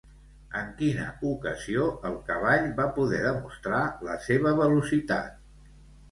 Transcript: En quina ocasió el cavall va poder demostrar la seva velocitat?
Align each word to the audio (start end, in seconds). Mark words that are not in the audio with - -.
En 0.59 0.69
quina 0.77 1.03
ocasió 1.31 1.83
el 2.09 2.15
cavall 2.29 2.65
va 2.79 2.87
poder 2.95 3.19
demostrar 3.25 3.81
la 4.07 4.15
seva 4.29 4.55
velocitat? 4.61 5.37